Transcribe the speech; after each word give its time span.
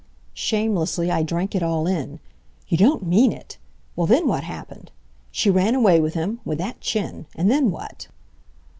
Shamelessly 0.33 1.11
I 1.11 1.21
drank 1.21 1.53
it 1.53 1.61
all 1.61 1.85
in. 1.85 2.19
"You 2.67 2.75
don't 2.75 3.05
mean 3.05 3.31
it! 3.31 3.59
Well, 3.95 4.07
then 4.07 4.27
what 4.27 4.43
happened? 4.43 4.91
She 5.29 5.51
ran 5.51 5.75
away 5.75 6.01
with 6.01 6.15
him 6.15 6.39
with 6.43 6.57
that 6.57 6.81
chin! 6.81 7.27
and 7.35 7.51
then 7.51 7.69
what?" 7.69 8.07